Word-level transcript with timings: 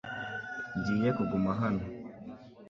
Ngiye 0.77 1.09
kuguma 1.17 1.51
hano. 1.59 1.85